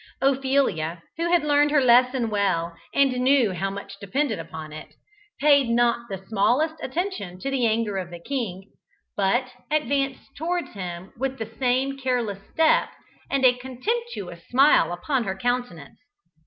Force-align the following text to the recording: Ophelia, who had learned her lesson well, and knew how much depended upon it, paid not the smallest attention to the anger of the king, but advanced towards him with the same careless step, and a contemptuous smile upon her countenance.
Ophelia, 0.19 1.03
who 1.17 1.29
had 1.31 1.43
learned 1.43 1.69
her 1.69 1.79
lesson 1.79 2.31
well, 2.31 2.75
and 2.91 3.11
knew 3.21 3.51
how 3.53 3.69
much 3.69 3.99
depended 3.99 4.39
upon 4.39 4.73
it, 4.73 4.95
paid 5.39 5.69
not 5.69 6.09
the 6.09 6.17
smallest 6.27 6.73
attention 6.81 7.37
to 7.37 7.51
the 7.51 7.67
anger 7.67 7.97
of 7.97 8.09
the 8.09 8.17
king, 8.17 8.71
but 9.15 9.51
advanced 9.69 10.35
towards 10.35 10.71
him 10.73 11.13
with 11.19 11.37
the 11.37 11.55
same 11.59 11.99
careless 11.99 12.39
step, 12.51 12.89
and 13.29 13.45
a 13.45 13.53
contemptuous 13.59 14.41
smile 14.47 14.91
upon 14.91 15.23
her 15.23 15.37
countenance. 15.37 15.99